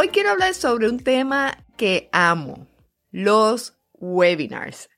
[0.00, 2.68] Hoy quiero hablar sobre un tema que amo,
[3.10, 4.90] los webinars.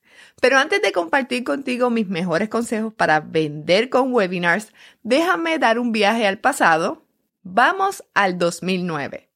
[0.43, 5.93] Pero antes de compartir contigo mis mejores consejos para vender con webinars, déjame dar un
[5.93, 7.07] viaje al pasado.
[7.43, 9.31] Vamos al 2009.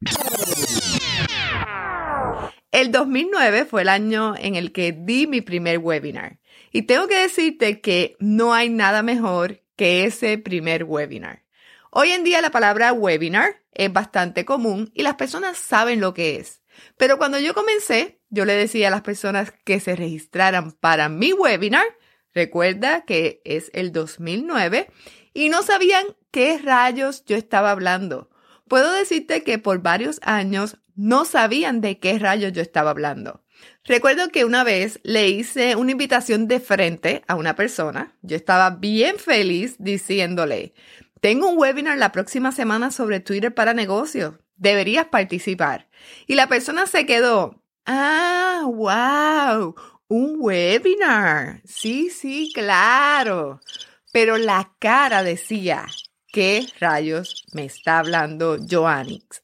[2.71, 6.41] El 2009 fue el año en el que di mi primer webinar.
[6.73, 11.44] Y tengo que decirte que no hay nada mejor que ese primer webinar.
[11.97, 16.35] Hoy en día la palabra webinar es bastante común y las personas saben lo que
[16.41, 16.61] es.
[16.97, 21.33] Pero cuando yo comencé, yo le decía a las personas que se registraran para mi
[21.33, 21.87] webinar,
[22.33, 24.91] recuerda que es el 2009,
[25.35, 28.29] y no sabían qué rayos yo estaba hablando.
[28.67, 33.45] Puedo decirte que por varios años no sabían de qué rayos yo estaba hablando.
[33.85, 38.17] Recuerdo que una vez le hice una invitación de frente a una persona.
[38.23, 40.75] Yo estaba bien feliz diciéndole,
[41.25, 44.35] tengo un webinar la próxima semana sobre Twitter para negocios.
[44.57, 45.89] Deberías participar.
[46.27, 47.63] Y la persona se quedó.
[47.87, 49.75] Ah, wow.
[50.09, 51.63] Un webinar.
[51.65, 53.59] Sí, sí, claro.
[54.13, 55.87] Pero la cara decía,
[56.31, 59.43] ¿qué rayos me está hablando Joannix?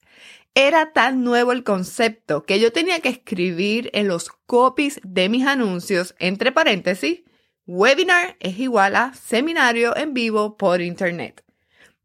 [0.55, 5.47] Era tan nuevo el concepto que yo tenía que escribir en los copies de mis
[5.47, 7.23] anuncios, entre paréntesis,
[7.65, 11.43] webinar es igual a seminario en vivo por internet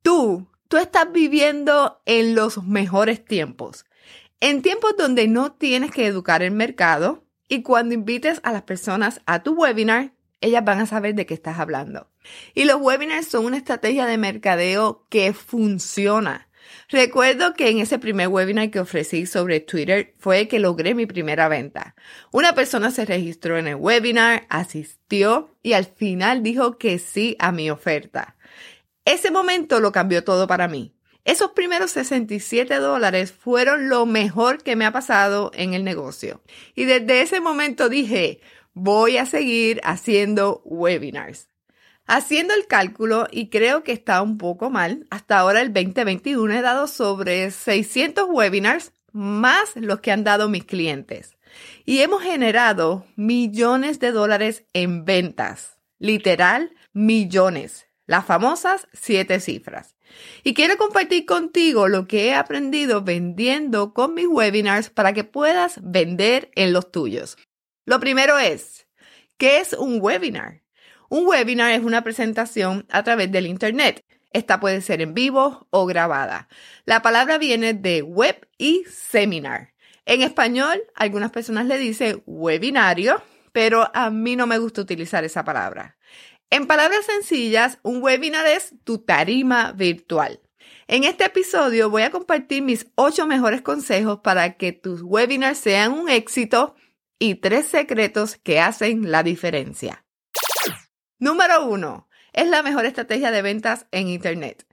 [0.05, 3.85] tú, tú estás viviendo en los mejores tiempos,
[4.39, 9.21] en tiempos donde no tienes que educar el mercado y cuando invites a las personas
[9.25, 12.11] a tu webinar, ellas van a saber de qué estás hablando.
[12.53, 16.49] Y los webinars son una estrategia de mercadeo que funciona.
[16.87, 21.47] Recuerdo que en ese primer webinar que ofrecí sobre Twitter fue que logré mi primera
[21.47, 21.95] venta.
[22.31, 27.51] Una persona se registró en el webinar, asistió y al final dijo que sí a
[27.51, 28.34] mi oferta.
[29.05, 30.95] Ese momento lo cambió todo para mí.
[31.25, 36.41] Esos primeros 67 dólares fueron lo mejor que me ha pasado en el negocio.
[36.73, 38.41] Y desde ese momento dije,
[38.73, 41.49] voy a seguir haciendo webinars.
[42.07, 46.61] Haciendo el cálculo, y creo que está un poco mal, hasta ahora el 2021 he
[46.61, 51.37] dado sobre 600 webinars más los que han dado mis clientes.
[51.85, 55.77] Y hemos generado millones de dólares en ventas.
[55.97, 59.95] Literal, millones las famosas siete cifras.
[60.43, 65.79] Y quiero compartir contigo lo que he aprendido vendiendo con mis webinars para que puedas
[65.83, 67.37] vender en los tuyos.
[67.85, 68.87] Lo primero es,
[69.37, 70.63] ¿qué es un webinar?
[71.09, 74.03] Un webinar es una presentación a través del Internet.
[74.31, 76.49] Esta puede ser en vivo o grabada.
[76.85, 79.73] La palabra viene de web y seminar.
[80.05, 83.21] En español, algunas personas le dicen webinario,
[83.51, 85.97] pero a mí no me gusta utilizar esa palabra.
[86.49, 90.41] En palabras sencillas, un webinar es tu tarima virtual.
[90.87, 95.91] En este episodio voy a compartir mis ocho mejores consejos para que tus webinars sean
[95.93, 96.75] un éxito
[97.17, 100.05] y tres secretos que hacen la diferencia.
[101.17, 104.67] Número uno, es la mejor estrategia de ventas en Internet.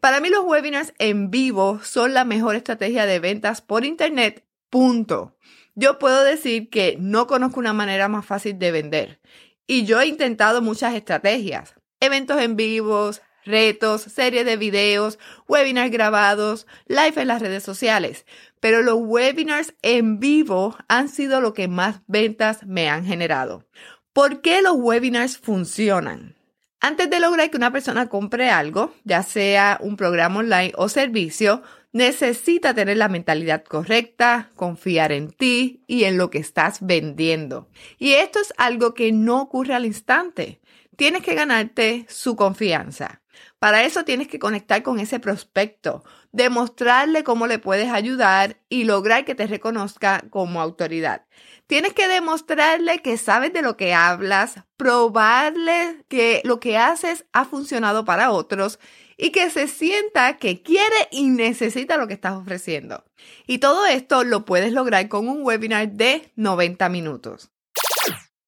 [0.00, 4.46] Para mí los webinars en vivo son la mejor estrategia de ventas por Internet.
[4.70, 5.36] Punto.
[5.74, 9.20] Yo puedo decir que no conozco una manera más fácil de vender
[9.66, 15.18] y yo he intentado muchas estrategias, eventos en vivos, retos, series de videos,
[15.48, 18.26] webinars grabados, live en las redes sociales.
[18.60, 23.64] Pero los webinars en vivo han sido lo que más ventas me han generado.
[24.12, 26.36] ¿Por qué los webinars funcionan?
[26.80, 31.62] Antes de lograr que una persona compre algo, ya sea un programa online o servicio,
[31.96, 37.70] necesita tener la mentalidad correcta, confiar en ti y en lo que estás vendiendo.
[37.98, 40.60] Y esto es algo que no ocurre al instante.
[40.96, 43.22] Tienes que ganarte su confianza.
[43.58, 49.24] Para eso tienes que conectar con ese prospecto, demostrarle cómo le puedes ayudar y lograr
[49.24, 51.24] que te reconozca como autoridad.
[51.66, 57.44] Tienes que demostrarle que sabes de lo que hablas, probarle que lo que haces ha
[57.46, 58.78] funcionado para otros
[59.16, 63.04] y que se sienta que quiere y necesita lo que estás ofreciendo.
[63.46, 67.50] Y todo esto lo puedes lograr con un webinar de 90 minutos.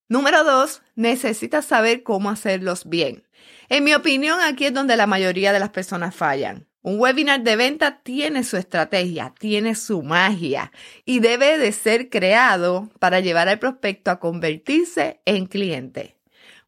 [0.07, 0.81] Número 2.
[0.95, 3.27] Necesitas saber cómo hacerlos bien.
[3.69, 6.67] En mi opinión, aquí es donde la mayoría de las personas fallan.
[6.81, 10.71] Un webinar de venta tiene su estrategia, tiene su magia
[11.05, 16.18] y debe de ser creado para llevar al prospecto a convertirse en cliente.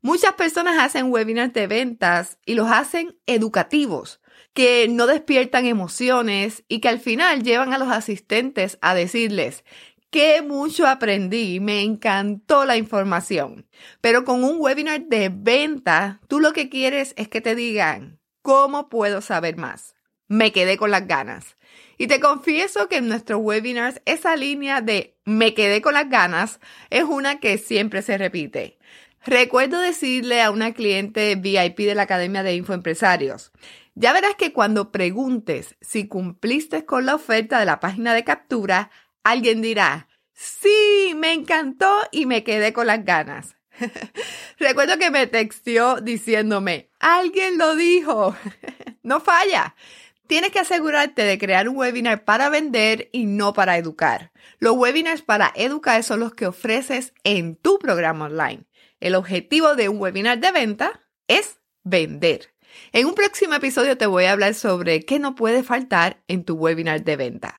[0.03, 4.19] Muchas personas hacen webinars de ventas y los hacen educativos,
[4.53, 9.63] que no despiertan emociones y que al final llevan a los asistentes a decirles,
[10.09, 13.67] que mucho aprendí, me encantó la información.
[14.01, 18.89] Pero con un webinar de venta, tú lo que quieres es que te digan, ¿cómo
[18.89, 19.93] puedo saber más?
[20.27, 21.57] Me quedé con las ganas.
[21.97, 26.59] Y te confieso que en nuestros webinars esa línea de me quedé con las ganas
[26.89, 28.79] es una que siempre se repite.
[29.25, 33.51] Recuerdo decirle a una cliente VIP de la Academia de Infoempresarios,
[33.93, 38.89] ya verás que cuando preguntes si cumpliste con la oferta de la página de captura,
[39.23, 43.55] alguien dirá, sí, me encantó y me quedé con las ganas.
[44.57, 48.35] Recuerdo que me textió diciéndome, alguien lo dijo.
[49.03, 49.75] no falla.
[50.25, 54.31] Tienes que asegurarte de crear un webinar para vender y no para educar.
[54.59, 58.65] Los webinars para educar son los que ofreces en tu programa online.
[59.01, 62.53] El objetivo de un webinar de venta es vender.
[62.93, 66.53] En un próximo episodio te voy a hablar sobre qué no puede faltar en tu
[66.53, 67.57] webinar de venta.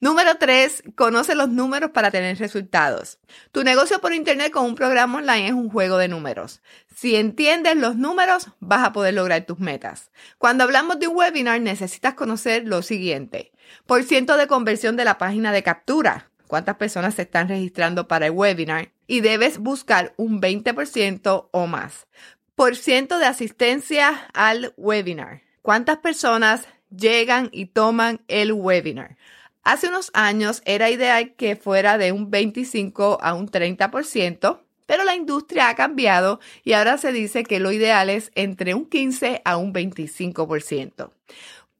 [0.00, 0.84] Número 3.
[0.96, 3.20] Conoce los números para tener resultados.
[3.52, 6.62] Tu negocio por Internet con un programa online es un juego de números.
[6.96, 10.10] Si entiendes los números, vas a poder lograr tus metas.
[10.38, 13.52] Cuando hablamos de un webinar, necesitas conocer lo siguiente.
[13.86, 16.30] Por ciento de conversión de la página de captura.
[16.48, 18.92] Cuántas personas se están registrando para el webinar.
[19.12, 22.06] Y debes buscar un 20% o más.
[22.54, 25.42] Por ciento de asistencia al webinar.
[25.60, 29.18] ¿Cuántas personas llegan y toman el webinar?
[29.64, 35.14] Hace unos años era ideal que fuera de un 25 a un 30%, pero la
[35.14, 39.58] industria ha cambiado y ahora se dice que lo ideal es entre un 15 a
[39.58, 41.10] un 25%.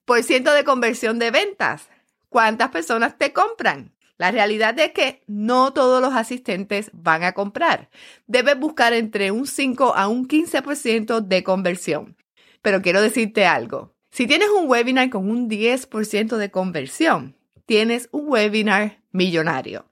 [0.05, 1.89] Por ciento de conversión de ventas.
[2.29, 3.91] ¿Cuántas personas te compran?
[4.23, 7.91] La realidad es que no todos los asistentes van a comprar.
[8.29, 12.17] Debes buscar entre un 5 a un 15% de conversión.
[12.63, 13.97] Pero quiero decirte algo.
[14.13, 17.37] Si tienes un webinar con un 10% de conversión,
[17.67, 19.87] tienes un webinar millonario.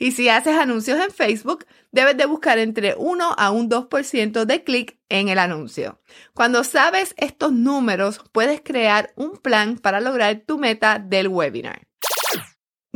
[0.00, 4.64] Y si haces anuncios en Facebook, debes de buscar entre 1 a un 2% de
[4.64, 6.00] clic en el anuncio.
[6.34, 11.86] Cuando sabes estos números, puedes crear un plan para lograr tu meta del webinar.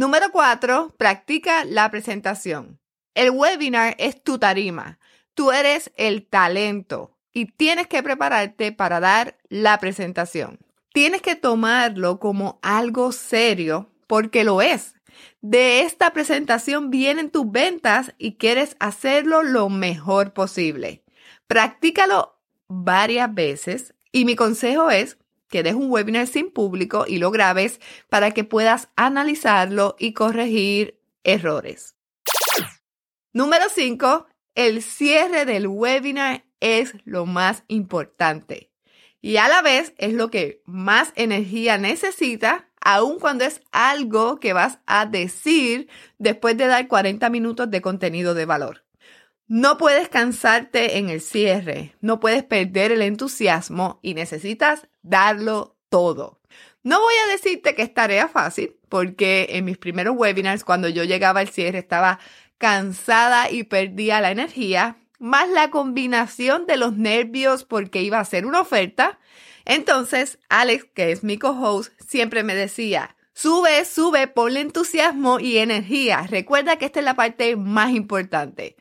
[0.00, 0.94] Número 4.
[0.97, 2.81] Practica la presentación.
[3.14, 4.99] El webinar es tu tarima.
[5.35, 10.58] Tú eres el talento y tienes que prepararte para dar la presentación.
[10.94, 14.94] Tienes que tomarlo como algo serio porque lo es.
[15.43, 21.05] De esta presentación vienen tus ventas y quieres hacerlo lo mejor posible.
[21.47, 25.19] Practícalo varias veces y mi consejo es
[25.50, 30.99] que des un webinar sin público y lo grabes para que puedas analizarlo y corregir
[31.25, 31.97] errores.
[33.32, 34.26] Número 5.
[34.55, 38.70] El cierre del webinar es lo más importante
[39.20, 44.52] y a la vez es lo que más energía necesita aun cuando es algo que
[44.52, 45.88] vas a decir
[46.19, 48.85] después de dar 40 minutos de contenido de valor.
[49.50, 56.41] No puedes cansarte en el cierre, no puedes perder el entusiasmo y necesitas darlo todo.
[56.82, 61.04] No voy a decirte que es tarea fácil, porque en mis primeros webinars, cuando yo
[61.04, 62.21] llegaba al cierre, estaba
[62.57, 68.47] cansada y perdía la energía, más la combinación de los nervios porque iba a ser
[68.47, 69.19] una oferta
[69.64, 76.26] entonces, Alex, que es mi co-host, siempre me decía, sube, sube, ponle entusiasmo y energía.
[76.28, 78.76] Recuerda que esta es la parte más importante.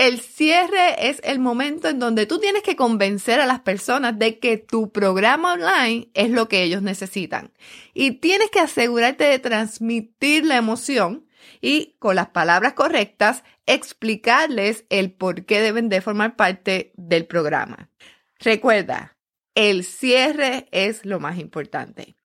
[0.00, 4.38] El cierre es el momento en donde tú tienes que convencer a las personas de
[4.38, 7.52] que tu programa online es lo que ellos necesitan.
[7.92, 11.26] Y tienes que asegurarte de transmitir la emoción
[11.60, 17.90] y con las palabras correctas explicarles el por qué deben de formar parte del programa.
[18.38, 19.18] Recuerda,
[19.54, 22.16] el cierre es lo más importante.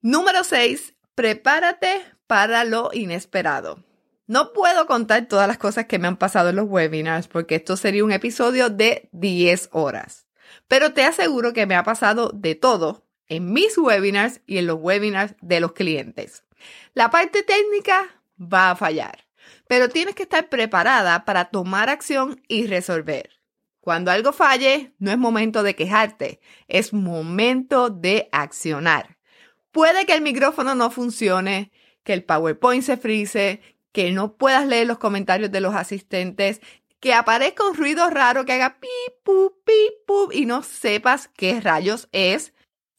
[0.00, 0.96] Número 6.
[1.14, 3.87] Prepárate para lo inesperado.
[4.28, 7.78] No puedo contar todas las cosas que me han pasado en los webinars porque esto
[7.78, 10.26] sería un episodio de 10 horas.
[10.68, 14.76] Pero te aseguro que me ha pasado de todo en mis webinars y en los
[14.80, 16.44] webinars de los clientes.
[16.92, 19.26] La parte técnica va a fallar,
[19.66, 23.30] pero tienes que estar preparada para tomar acción y resolver.
[23.80, 29.16] Cuando algo falle, no es momento de quejarte, es momento de accionar.
[29.70, 33.62] Puede que el micrófono no funcione, que el PowerPoint se frise,
[33.98, 36.60] que no puedas leer los comentarios de los asistentes,
[37.00, 42.52] que aparezca un ruido raro que haga pip, pup y no sepas qué rayos es.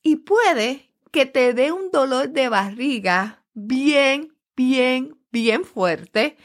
[0.04, 6.36] y puede que te dé un dolor de barriga bien, bien, bien fuerte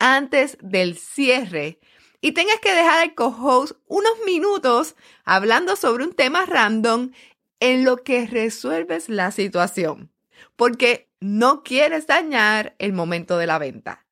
[0.00, 1.78] antes del cierre
[2.20, 7.12] y tengas que dejar al co-host unos minutos hablando sobre un tema random
[7.60, 10.10] en lo que resuelves la situación,
[10.56, 14.06] porque no quieres dañar el momento de la venta.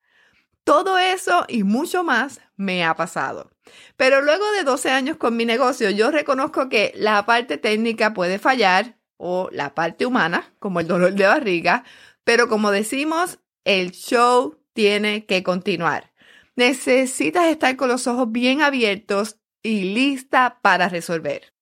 [0.63, 3.49] Todo eso y mucho más me ha pasado.
[3.97, 8.39] Pero luego de 12 años con mi negocio, yo reconozco que la parte técnica puede
[8.39, 11.83] fallar o la parte humana, como el dolor de barriga,
[12.23, 16.13] pero como decimos, el show tiene que continuar.
[16.55, 21.53] Necesitas estar con los ojos bien abiertos y lista para resolver.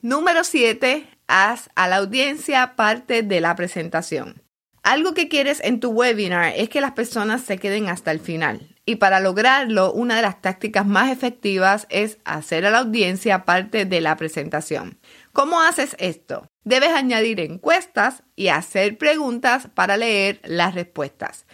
[0.00, 1.06] Número 7.
[1.32, 4.42] Haz a la audiencia parte de la presentación.
[4.82, 8.74] Algo que quieres en tu webinar es que las personas se queden hasta el final.
[8.84, 13.84] Y para lograrlo, una de las tácticas más efectivas es hacer a la audiencia parte
[13.84, 14.98] de la presentación.
[15.32, 16.48] ¿Cómo haces esto?
[16.64, 21.46] Debes añadir encuestas y hacer preguntas para leer las respuestas.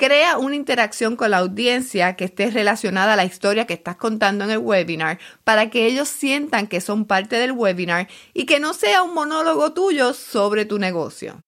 [0.00, 4.44] Crea una interacción con la audiencia que esté relacionada a la historia que estás contando
[4.44, 8.72] en el webinar para que ellos sientan que son parte del webinar y que no
[8.72, 11.42] sea un monólogo tuyo sobre tu negocio.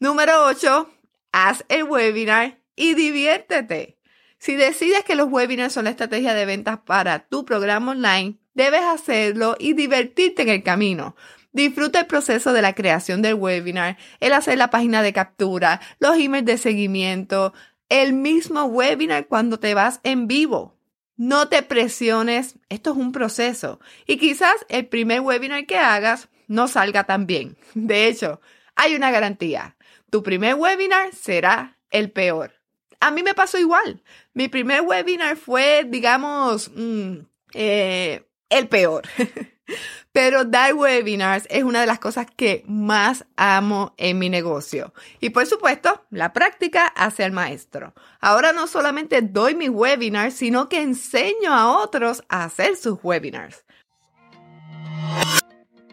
[0.00, 0.90] Número 8.
[1.30, 4.00] Haz el webinar y diviértete.
[4.38, 8.82] Si decides que los webinars son la estrategia de ventas para tu programa online, debes
[8.82, 11.14] hacerlo y divertirte en el camino.
[11.52, 16.16] Disfruta el proceso de la creación del webinar, el hacer la página de captura, los
[16.16, 17.52] emails de seguimiento,
[17.88, 20.76] el mismo webinar cuando te vas en vivo.
[21.16, 26.66] No te presiones, esto es un proceso y quizás el primer webinar que hagas no
[26.66, 27.56] salga tan bien.
[27.74, 28.40] De hecho,
[28.74, 29.76] hay una garantía.
[30.08, 32.54] Tu primer webinar será el peor.
[33.00, 34.02] A mí me pasó igual.
[34.34, 37.18] Mi primer webinar fue, digamos, mm,
[37.54, 39.02] eh, el peor.
[40.12, 44.92] Pero dar webinars es una de las cosas que más amo en mi negocio.
[45.20, 47.94] Y por supuesto, la práctica hace al maestro.
[48.20, 53.64] Ahora no solamente doy mis webinars, sino que enseño a otros a hacer sus webinars.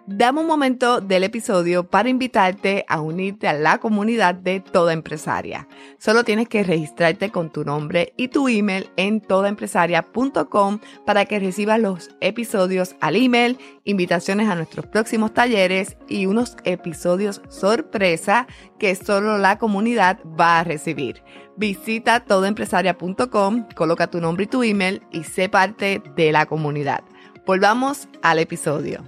[0.10, 5.68] Dame un momento del episodio para invitarte a unirte a la comunidad de Toda Empresaria.
[5.98, 11.82] Solo tienes que registrarte con tu nombre y tu email en todaempresaria.com para que recibas
[11.82, 18.48] los episodios al email, invitaciones a nuestros próximos talleres y unos episodios sorpresa
[18.80, 21.22] que solo la comunidad va a recibir.
[21.58, 27.04] Visita todaempresaria.com, coloca tu nombre y tu email y sé parte de la comunidad.
[27.46, 29.04] Volvamos al episodio.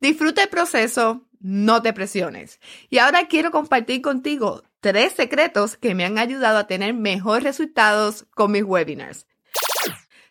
[0.00, 2.60] Disfruta el proceso, no te presiones.
[2.88, 8.26] Y ahora quiero compartir contigo tres secretos que me han ayudado a tener mejores resultados
[8.34, 9.26] con mis webinars.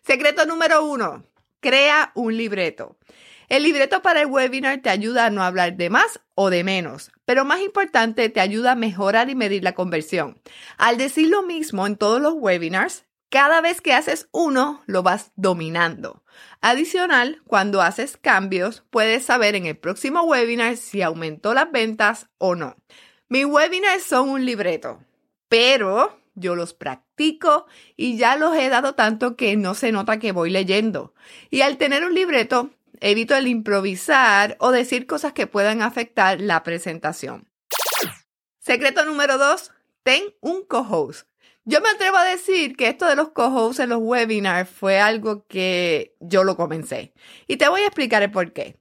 [0.02, 1.24] Secreto número uno,
[1.60, 2.96] crea un libreto.
[3.48, 7.10] El libreto para el webinar te ayuda a no hablar de más o de menos,
[7.24, 10.40] pero más importante, te ayuda a mejorar y medir la conversión.
[10.76, 15.32] Al decir lo mismo en todos los webinars, cada vez que haces uno, lo vas
[15.36, 16.22] dominando.
[16.60, 22.54] Adicional, cuando haces cambios, puedes saber en el próximo webinar si aumentó las ventas o
[22.54, 22.76] no.
[23.28, 25.04] Mis webinars son un libreto,
[25.48, 27.66] pero yo los practico
[27.96, 31.12] y ya los he dado tanto que no se nota que voy leyendo.
[31.50, 32.70] Y al tener un libreto,
[33.00, 37.48] evito el improvisar o decir cosas que puedan afectar la presentación.
[38.58, 41.27] Secreto número dos, ten un co-host.
[41.70, 45.46] Yo me atrevo a decir que esto de los co-hosts en los webinars fue algo
[45.48, 47.12] que yo lo comencé.
[47.46, 48.78] Y te voy a explicar el por qué.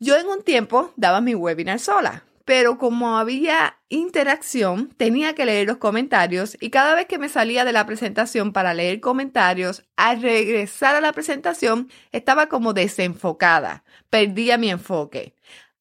[0.00, 5.66] Yo en un tiempo daba mi webinar sola, pero como había interacción, tenía que leer
[5.66, 10.20] los comentarios y cada vez que me salía de la presentación para leer comentarios, al
[10.20, 15.34] regresar a la presentación estaba como desenfocada, perdía mi enfoque.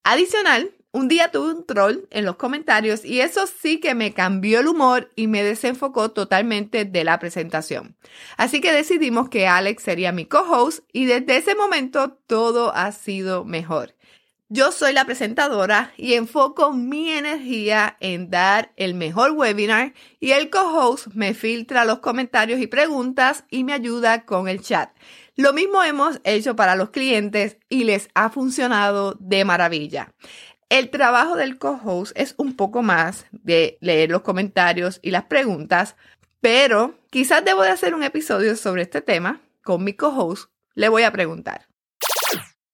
[0.05, 4.61] Adicional, un día tuve un troll en los comentarios y eso sí que me cambió
[4.61, 7.97] el humor y me desenfocó totalmente de la presentación.
[8.37, 13.43] Así que decidimos que Alex sería mi co-host y desde ese momento todo ha sido
[13.43, 13.93] mejor.
[14.47, 20.49] Yo soy la presentadora y enfoco mi energía en dar el mejor webinar y el
[20.49, 24.91] co-host me filtra los comentarios y preguntas y me ayuda con el chat.
[25.35, 30.13] Lo mismo hemos hecho para los clientes y les ha funcionado de maravilla.
[30.69, 35.95] El trabajo del co-host es un poco más de leer los comentarios y las preguntas,
[36.41, 40.49] pero quizás debo de hacer un episodio sobre este tema con mi co-host.
[40.73, 41.67] Le voy a preguntar.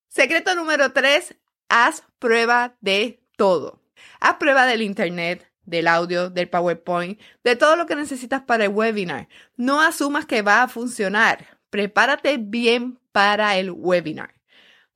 [0.08, 1.36] Secreto número 3,
[1.68, 3.82] haz prueba de todo.
[4.22, 8.72] Haz prueba del internet, del audio, del PowerPoint, de todo lo que necesitas para el
[8.72, 9.28] webinar.
[9.58, 11.60] No asumas que va a funcionar.
[11.70, 14.41] Prepárate bien para el webinar.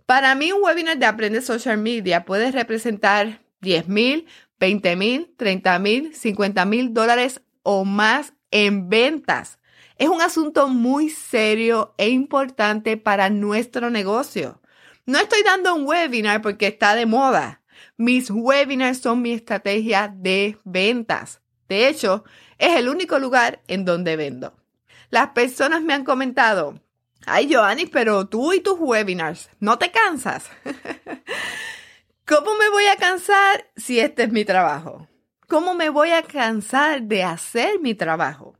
[0.05, 4.27] Para mí un webinar de Aprende Social Media puede representar 10 mil,
[4.59, 9.57] 20 mil, 30 mil, 50 mil dólares o más en ventas.
[9.97, 14.61] Es un asunto muy serio e importante para nuestro negocio.
[15.07, 17.63] No estoy dando un webinar porque está de moda.
[17.97, 21.41] Mis webinars son mi estrategia de ventas.
[21.67, 22.23] De hecho,
[22.59, 24.55] es el único lugar en donde vendo.
[25.09, 26.79] Las personas me han comentado,
[27.25, 30.49] ay Joanny, pero tú y tus webinars, ¿no te cansas?
[32.25, 35.07] ¿Cómo me voy a cansar si este es mi trabajo?
[35.47, 38.55] ¿Cómo me voy a cansar de hacer mi trabajo?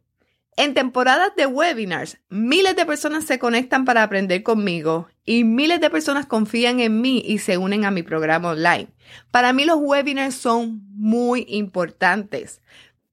[0.58, 5.90] En temporadas de webinars, miles de personas se conectan para aprender conmigo y miles de
[5.90, 8.88] personas confían en mí y se unen a mi programa online.
[9.32, 12.62] Para mí los webinars son muy importantes,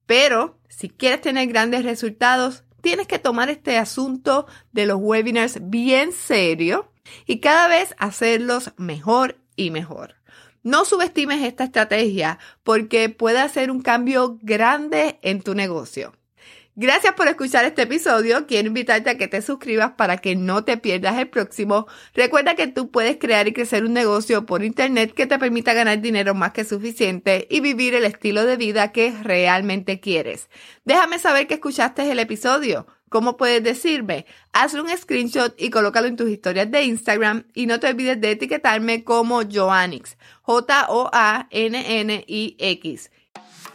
[0.05, 6.11] pero si quieres tener grandes resultados, tienes que tomar este asunto de los webinars bien
[6.11, 6.91] serio
[7.25, 10.15] y cada vez hacerlos mejor y mejor.
[10.63, 16.13] No subestimes esta estrategia porque puede hacer un cambio grande en tu negocio.
[16.75, 18.47] Gracias por escuchar este episodio.
[18.47, 21.85] Quiero invitarte a que te suscribas para que no te pierdas el próximo.
[22.15, 26.01] Recuerda que tú puedes crear y crecer un negocio por internet que te permita ganar
[26.01, 30.49] dinero más que suficiente y vivir el estilo de vida que realmente quieres.
[30.83, 32.87] Déjame saber que escuchaste el episodio.
[33.07, 34.25] ¿Cómo puedes decirme?
[34.51, 38.31] Hazle un screenshot y colócalo en tus historias de Instagram y no te olvides de
[38.31, 41.51] etiquetarme como Joannix, J-O-A-N-N-I-X.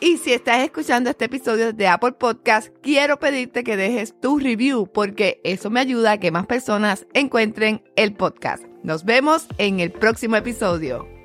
[0.00, 4.86] Y si estás escuchando este episodio de Apple Podcast, quiero pedirte que dejes tu review
[4.86, 8.62] porque eso me ayuda a que más personas encuentren el podcast.
[8.84, 11.17] Nos vemos en el próximo episodio.